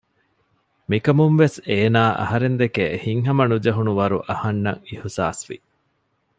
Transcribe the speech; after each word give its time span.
މިކަމުން 0.89 1.35
ވެސް 1.41 1.57
އޭނާ 1.69 2.01
އަހަރެން 2.19 2.57
ދެކެ 2.61 2.85
ހިތްހަމަނުޖެހުނު 3.03 3.91
ވަރު 3.99 4.17
އަހަންނަށް 4.27 4.81
އިހުސާސްވި 4.89 5.57